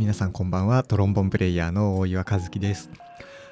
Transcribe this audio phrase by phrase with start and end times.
[0.00, 0.82] 皆さんこんばんは。
[0.82, 2.88] トロンボンプレイヤーの大岩和樹です。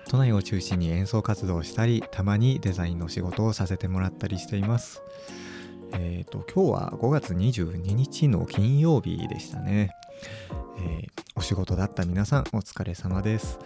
[0.08, 5.02] 都内を中心に演奏活動をしたりたまにデザインの仕事をさせてもらったりしています。
[5.92, 9.90] えっ、ー、と今日は5月22日の金曜日でしたね、
[10.78, 13.58] えー、お仕事だった皆さんお疲れ様です。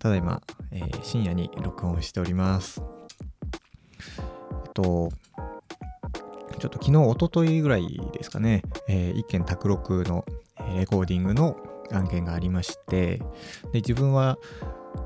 [0.00, 0.42] ただいま、
[0.72, 2.82] えー、深夜に録音しております。
[4.64, 5.10] えっと
[6.58, 10.24] ちょっと昨日、おとといぐらいですかね、えー、一件卓録の
[10.76, 11.56] レコーディングの
[11.92, 13.18] 案件がありまして、
[13.72, 14.38] で自分は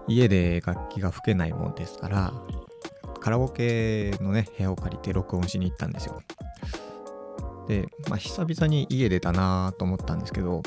[0.07, 2.33] 家で楽器が吹けないもんですから、
[3.21, 6.21] カラオケのね、部屋を借りて録音しに行ったんですよ。
[7.67, 10.63] で、まあ、久々に家出たなと思ったんですけど、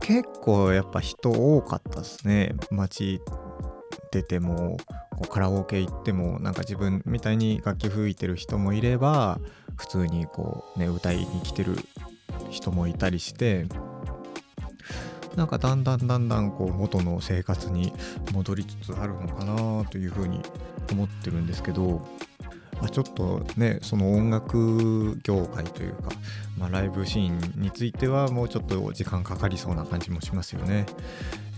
[0.00, 2.54] 結構やっぱ人多かったですね。
[2.70, 3.20] 街
[4.12, 4.76] 出ても、
[5.16, 9.40] こうカラオケ行ってもなんか自分みたいに楽器吹いてる人もいれば
[9.76, 11.76] 普通にこうね歌いに来てる
[12.50, 13.66] 人もいたりして
[15.36, 17.92] なんかだんだんだんだんこう元の生活に
[18.32, 20.40] 戻りつつあるのかなというふうに
[20.92, 22.02] 思ってるんですけど、
[22.80, 26.10] まあ、ちょっとねその音楽業界というか、
[26.56, 30.86] まあ、ライブシーンについてはもうちょっと時間かかりそうな感じもしますよね。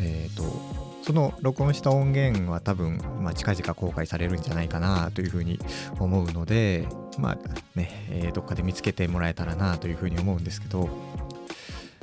[0.00, 5.60] えっ、ー、とその録音した音源は多分、まあ、近々公開されるんじゃないかなというふうに
[6.00, 10.88] 思うので、まあね、えー、どっかで見つけてもらえたらなというふうに思うんですけど、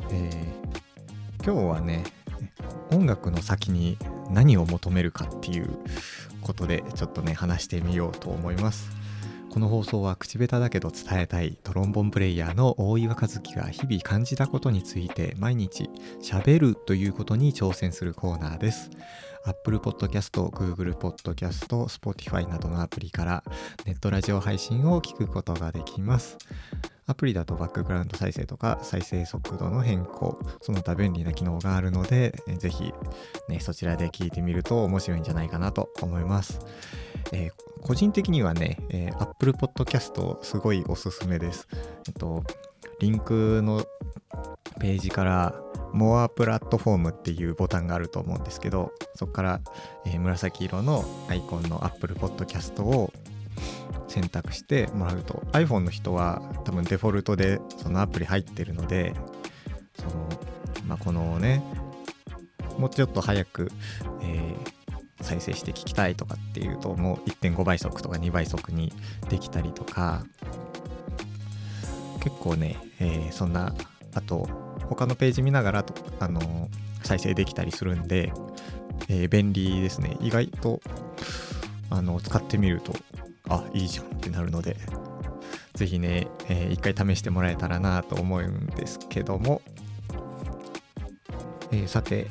[0.10, 0.63] えー、
[1.46, 2.04] 今日はね、
[2.92, 3.98] 音楽の先に
[4.30, 5.78] 何を求めるかっていう
[6.42, 8.90] ことでちょっとね、話してみようと思います。
[9.50, 15.90] この放送は口下手だけど伝えたいトロンボンプレイヤーの大岩和樹が日々感じたことについて毎日
[16.22, 18.90] 喋るということに挑戦するコーナーです。
[19.46, 23.44] Apple Podcast、Google Podcast、Spotify などのアプリから
[23.86, 26.38] ネットラジオ配信を聞くことができます。
[27.06, 32.94] アプリだとバックグラウンド再生とか再生速度の変更、その他便利な機能があるので、ぜひ、
[33.50, 36.60] ね、そちらで聞いてみると面白いんじゃないかなと思います。
[37.32, 41.68] えー個人的にはね、えー、Apple Podcast すごいおすすめです。
[42.08, 42.44] えっと、
[43.00, 43.84] リンクの
[44.80, 45.54] ページから
[45.94, 49.62] More Platform っていうボタンがあると思うんですけど、そこから、
[50.06, 53.12] えー、紫色のアイコンの Apple Podcast を
[54.14, 59.16] 選択してもらうと iPhone の人は多分デフォルトでそのアプリ入ってるので
[59.98, 60.30] その、
[60.86, 61.64] まあ、このね
[62.78, 63.72] もうちょっと早く、
[64.22, 68.94] えー、再生して聞きたいとかっていうともう1.5倍速とか2倍速に
[69.30, 70.24] できたりとか
[72.20, 73.74] 結構ね、えー、そんな
[74.14, 74.48] あと
[74.90, 76.68] 他のページ見ながらとあのー、
[77.02, 78.32] 再生できたりするんで、
[79.10, 80.18] えー、便利ですね。
[80.22, 80.82] 意外と
[81.90, 82.94] あの使ってみると
[83.50, 84.78] あいいじゃんってなるので
[85.74, 89.62] 是非ね、えー、一回試してもらえたらなと思うんですけども、
[91.72, 92.28] えー、さて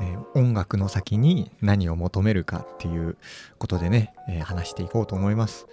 [0.00, 3.16] えー、音楽の先に何を求めるかっていう
[3.58, 5.66] ことでね、えー、話していこうと思います。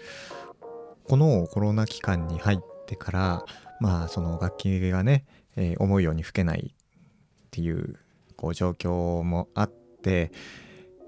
[1.06, 3.46] このコロナ期間に入ってから
[3.82, 5.26] まあその楽器がね、
[5.58, 8.00] えー、思うように吹けないっていう
[8.38, 9.72] こう状況もあっ
[10.02, 10.32] て、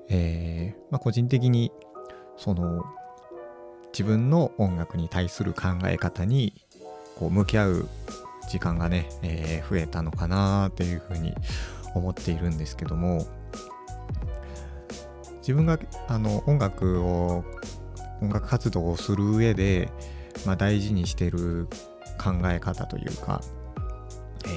[0.10, 1.72] えまあ、個人的に
[2.38, 2.84] その
[3.96, 6.54] 自分の音楽に対する考え方に
[7.16, 7.90] こう向き合う
[8.50, 11.34] 時間がね、えー、増えたのかなっていうふうに
[11.94, 13.26] 思っているんですけども
[15.38, 15.80] 自分が
[16.10, 17.46] あの音楽を
[18.22, 19.90] 音楽活動をする上で、
[20.46, 21.70] まあ、大事にしてる
[22.22, 23.42] 考え方というか
[24.46, 24.50] え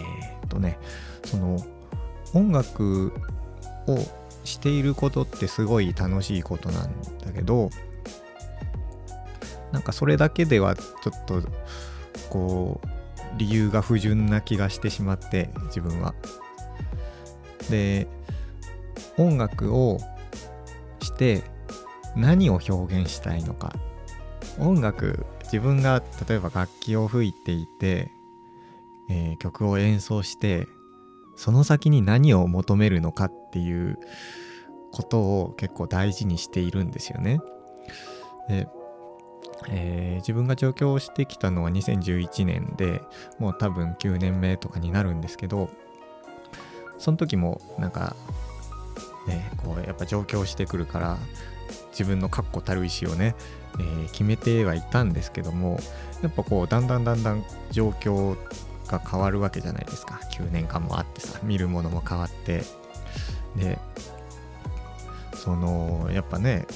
[0.42, 0.80] ー、っとね
[1.24, 1.64] その
[2.34, 3.12] 音楽
[3.86, 3.98] を
[4.42, 6.90] していることってすごい楽しいことなん
[7.24, 7.70] だけど
[9.72, 11.42] なんかそれだけではちょっと
[12.30, 12.88] こう
[13.36, 16.14] 理由が不純な気がしてしまって自分は
[17.70, 18.08] で
[19.16, 19.98] 音楽を
[21.00, 21.42] して
[22.16, 23.72] 何を表現したいのか
[24.58, 28.10] 音楽自分が例えば楽器を吹いていて、
[29.10, 30.66] えー、曲を演奏して
[31.36, 33.98] その先に何を求めるのかっていう
[34.92, 37.38] ことを結構大事にしているんですよね。
[38.48, 38.66] で
[39.68, 43.02] えー、自分が上京してきたのは2011年で
[43.38, 45.68] もう多分9年目とかになるんですけど
[46.98, 48.14] その時もなんか
[49.26, 51.18] ねこうやっぱ上京してくるから
[51.90, 53.34] 自分の確固たる意思をね、
[53.78, 55.80] えー、決めてはいたんですけども
[56.22, 58.36] やっぱこうだんだんだんだん状況
[58.86, 60.18] が変わるわけじゃないですか。
[60.32, 62.62] 9年間もあってさ見るものも変わって。
[63.56, 63.78] で
[65.34, 66.66] そのやっぱね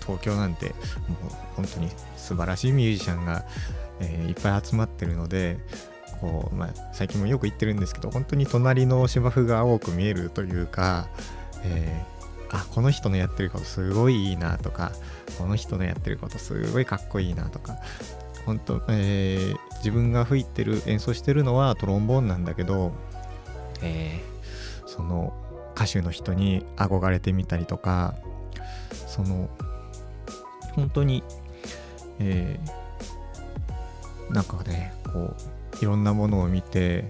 [0.00, 0.74] 東京なんてもう
[1.56, 3.44] 本当に素晴らしいミュージシャンが、
[4.00, 5.58] えー、いっぱい集まってるので
[6.20, 11.08] こう、まあ、最近もよく言ってるんですけど本当に隣の芝生が多く見えるというか、
[11.64, 14.92] えー、あこの人のやってることすごいいいなとか
[15.38, 17.76] この人のやってることすごいかっこいいなとか
[18.44, 22.92] 本当、えー、自分が吹いてる演奏してるのはトロンボーンなんだけど、
[23.82, 25.32] えー、その
[25.74, 28.14] 歌手の人に憧れてみたりとか
[29.06, 29.48] その
[30.74, 31.22] 本当に、
[32.18, 35.34] えー、なんかねこ
[35.78, 37.04] ういろんなものを見て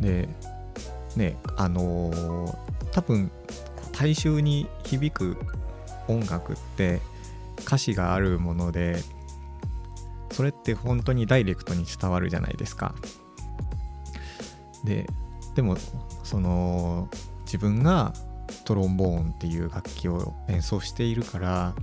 [0.00, 0.28] で
[1.16, 2.56] ねあのー、
[2.92, 3.30] 多分
[3.92, 5.36] 大衆に響く
[6.08, 7.00] 音楽って
[7.60, 8.96] 歌詞があるもので
[10.32, 12.94] それって本当にダイレクトに伝わるじゃないですか。
[14.82, 15.06] で
[15.54, 15.76] でも
[16.24, 17.08] その
[17.44, 18.12] 自分が
[18.64, 21.74] トロンボーンっていう楽器を演奏しているから、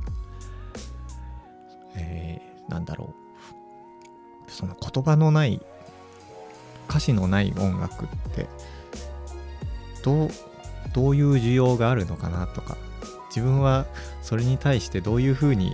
[1.96, 3.22] えー、なんだろう。
[4.52, 5.62] その言葉のない
[6.90, 8.48] 歌詞のない音楽って
[10.04, 10.30] どう
[10.94, 12.76] どういう需要があるのかなとか
[13.30, 13.86] 自分は
[14.22, 15.74] それに対してどういうふうに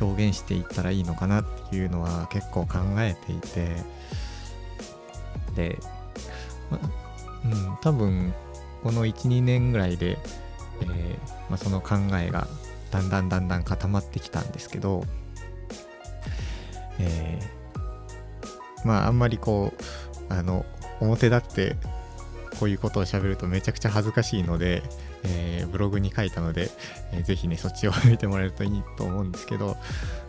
[0.00, 3.76] 表現していったらいいのかなっていうのは結構考えていて
[5.54, 5.78] で、
[6.70, 6.78] ま、
[7.44, 8.34] うん多分
[8.82, 10.18] この12年ぐらいで、
[10.82, 11.18] えー、
[11.48, 12.46] まあ、その考えが
[12.90, 15.04] だんだんだんだん固まってきたんですけど、
[16.98, 19.72] えー、まああんまりこ
[20.28, 20.64] うあの
[21.00, 21.76] 表立って
[22.58, 24.82] こういうことをしゃべるとめちゃくちゃ恥ずかしいので、
[25.24, 26.70] えー、ブログに書いたので、
[27.12, 29.76] えー、ぜひねそっちを見てもらえるといいと思うんですけど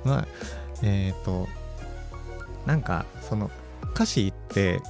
[0.03, 0.27] まあ
[0.83, 1.47] えっ、ー、と
[2.65, 3.49] なんかその
[3.93, 4.81] 歌詞って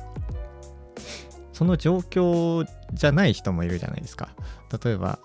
[1.53, 4.35] その状況じゃない人もいるじゃないですか。
[4.83, 5.19] 例えば、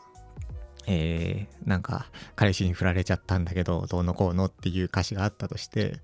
[0.87, 6.01] えー、なんか彼氏に振られちゃったんだけどどうのこうのっていう歌詞があったとして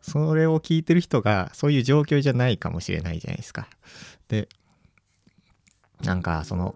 [0.00, 3.68] それを聞いてる人がそういう状況じゃないかもしれないじゃないですか。
[4.28, 4.48] で
[6.02, 6.74] なんかその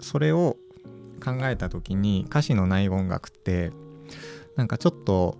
[0.00, 0.56] それを
[1.22, 3.72] 考えた時に歌詞のない音楽って
[4.56, 5.36] なんかちょっと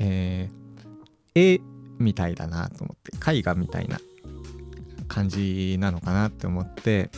[0.00, 1.60] えー、絵
[1.98, 4.00] みたいだなと思って絵画みたいな
[5.10, 7.10] 感じなのかなって思って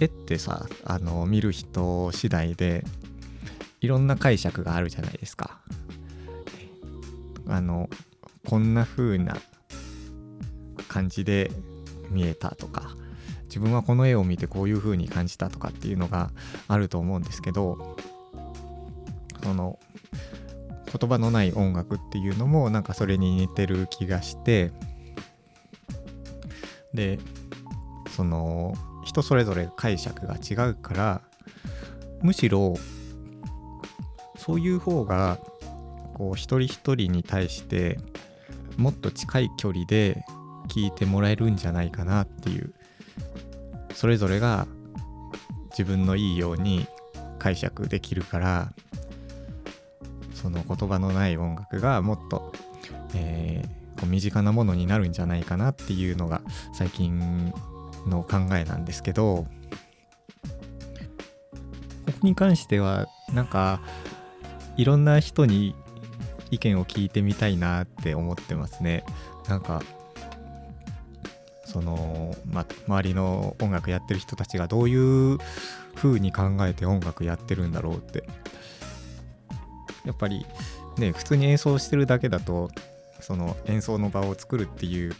[0.00, 2.84] 絵ってさあの見る人次第で
[3.82, 5.60] いろんな解釈があるじゃないですか。
[7.48, 7.88] あの
[8.46, 9.36] こんな風な
[10.88, 11.52] 感じで
[12.10, 12.96] 見えたとか
[13.44, 16.30] 自分はこの絵を見てこういう風に感じたとかっていうのが
[16.66, 17.96] あると思うんですけど
[19.44, 19.78] その
[20.98, 24.72] 言葉のない音楽っていうのもなんかそれに似てる気がして
[26.96, 27.20] で
[28.16, 31.22] その人それぞれ解釈が違うから
[32.22, 32.74] むしろ
[34.36, 35.38] そういう方が
[36.14, 37.98] こう一人一人に対して
[38.76, 40.24] もっと近い距離で
[40.68, 42.74] 聞いてもらえるんじゃないかなっていう
[43.94, 44.66] それぞれが
[45.70, 46.86] 自分のいいように
[47.38, 48.72] 解釈できるから
[50.34, 52.52] その言葉のない音楽がもっと、
[53.14, 57.52] えー、こう身近なものになるんじゃないかなっていうのが最近
[58.06, 59.46] の考えなんですけど
[62.06, 63.80] ここに関してはなんか
[64.76, 65.74] いろんな人に
[66.50, 69.04] 意見を聞いてみたいなって思ってますね。
[69.48, 69.82] なんか
[71.64, 74.94] その、ま、周りの音楽やってる人たちがどうい
[75.34, 75.38] う
[75.96, 78.24] 風に考えて音楽やってるんだろうって。
[80.04, 80.46] やっぱり
[80.96, 82.70] ね普通に演奏してるだけだと
[83.20, 85.14] その演奏の場を作るっていう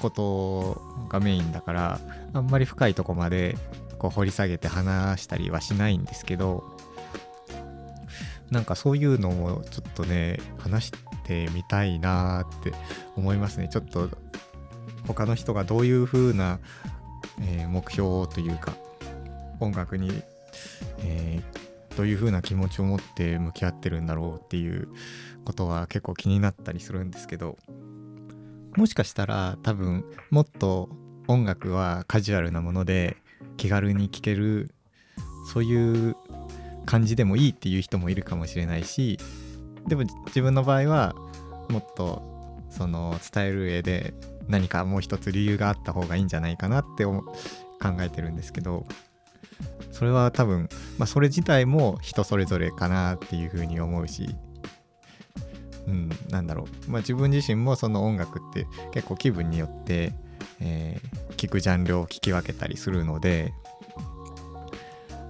[0.00, 2.00] ことがメインだから
[2.32, 3.56] あんまり深いとこまで
[3.98, 6.64] こう掘り下げて話したりはしないんですけど
[8.50, 10.92] なんかそういうのもちょっとね話し
[11.24, 12.72] てみたいなって
[13.16, 13.68] 思いますね。
[13.68, 14.08] ちょっと
[15.06, 16.60] 他の人がどういう風な、
[17.40, 18.74] えー、目標というか
[19.60, 20.22] 音楽に、
[21.00, 21.55] えー、
[21.96, 24.88] どういう風な気持ちを持って向き合ってるんだろうっていう
[25.44, 27.56] ことは結構気になったりするんですけど
[28.76, 30.90] もしかしたら多分もっと
[31.26, 33.16] 音楽はカジュアルなもので
[33.56, 34.70] 気軽に聴ける
[35.52, 36.16] そういう
[36.84, 39.18] 感じでもいいっていう人もいるかもしれないし
[39.88, 41.14] でも自分の場合は
[41.68, 42.22] もっと
[42.70, 44.14] その伝える上で
[44.48, 47.22] 何かもう一つ理由があった方がいいんじゃないかなって考
[48.00, 48.86] えてるんですけど
[49.96, 54.36] それは多分、まあ、それ自体も人それぞれかなっていうふうに思うし
[55.86, 60.12] うん、なんだろう、まあ、自分自身もその音楽って結構気分によって、
[60.60, 63.54] えー、聴くジャンルを聞き分けたりするので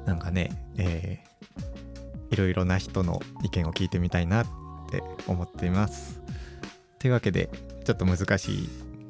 [0.04, 4.46] なんかね、えー、いろいろな人の意見を聞いてみたいなっ
[4.90, 6.20] て思っています。
[6.98, 7.50] というわけで
[7.84, 8.68] ちょっと難しい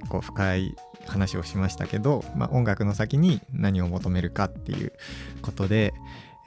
[0.08, 4.92] こう深い話をしましたけど、まあ、音楽の先に何を求めるかっていう
[5.42, 5.94] ことで、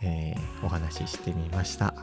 [0.02, 1.94] えー、お話ししてみました。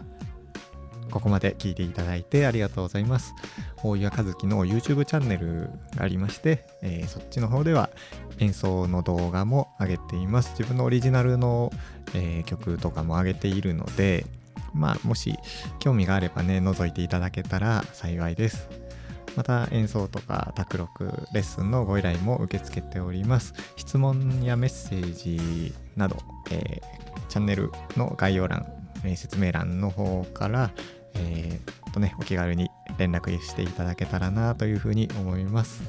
[1.11, 3.35] ここまで聞いていただいてありがとうございます。
[3.83, 7.91] 大岩和樹の YouTube チャンネルがありまして、えー、そっちの方では
[8.39, 10.51] 演奏の動画も上げています。
[10.51, 11.73] 自分のオリジナルの、
[12.15, 14.27] えー、曲とかも上げているので
[14.75, 15.37] まあもし
[15.79, 18.86] 興味があればね覗いていただけたら幸いです。
[19.37, 23.55] また演奏とか卓録レッスンのご依頼も受け付けております。
[23.77, 26.17] 質問やメッセージなど、
[26.51, 28.67] えー、チャンネルの概要欄、
[29.05, 30.71] えー、説明欄の方から、
[31.15, 35.83] えー、とねお気軽に連絡していただけたらなというふうに思います。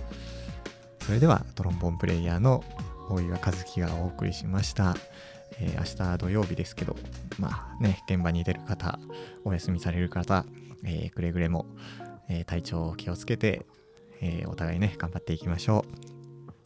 [1.01, 2.63] それではトロンボンプレイヤーの
[3.09, 4.95] 大岩和樹がお送りしました、
[5.59, 6.97] えー、明日土曜日ですけど
[7.39, 8.99] まあね現場に出る方
[9.45, 10.45] お休みされる方、
[10.83, 11.65] えー、くれぐれも
[12.29, 13.65] えー、体調を気をつけて、
[14.21, 16.07] えー、お互いね頑張っていきましょう。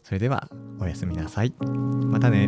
[0.03, 0.49] それでは
[0.79, 1.53] おやすみなさい。
[1.61, 2.47] またね。